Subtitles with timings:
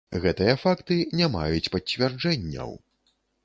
[0.21, 2.77] Гэтыя факты не маюць пацвярджэнняў.